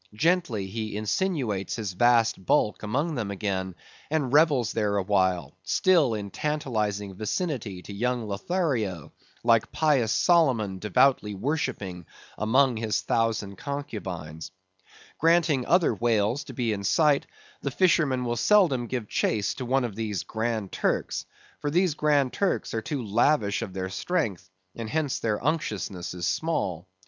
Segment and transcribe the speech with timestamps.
[0.15, 3.75] Gently he insinuates his vast bulk among them again
[4.09, 11.35] and revels there awhile, still in tantalizing vicinity to young Lothario, like pious Solomon devoutly
[11.35, 14.49] worshipping among his thousand concubines.
[15.19, 17.27] Granting other whales to be in sight,
[17.61, 21.25] the fishermen will seldom give chase to one of these Grand Turks;
[21.59, 26.25] for these Grand Turks are too lavish of their strength, and hence their unctuousness is
[26.25, 26.87] small.